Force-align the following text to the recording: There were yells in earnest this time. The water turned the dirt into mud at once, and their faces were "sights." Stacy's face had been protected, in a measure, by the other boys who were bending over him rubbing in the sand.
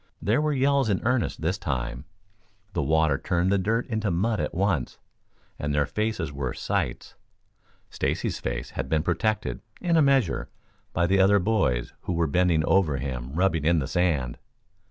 There 0.19 0.41
were 0.41 0.51
yells 0.51 0.89
in 0.89 0.99
earnest 1.03 1.41
this 1.41 1.59
time. 1.59 2.05
The 2.73 2.81
water 2.81 3.19
turned 3.19 3.51
the 3.51 3.59
dirt 3.59 3.85
into 3.85 4.09
mud 4.09 4.39
at 4.39 4.55
once, 4.55 4.97
and 5.59 5.75
their 5.75 5.85
faces 5.85 6.31
were 6.33 6.55
"sights." 6.55 7.13
Stacy's 7.91 8.39
face 8.39 8.71
had 8.71 8.89
been 8.89 9.03
protected, 9.03 9.61
in 9.79 9.97
a 9.97 10.01
measure, 10.01 10.49
by 10.91 11.05
the 11.05 11.19
other 11.19 11.37
boys 11.37 11.93
who 12.01 12.13
were 12.13 12.25
bending 12.25 12.65
over 12.65 12.97
him 12.97 13.33
rubbing 13.33 13.63
in 13.63 13.77
the 13.77 13.85
sand. 13.87 14.39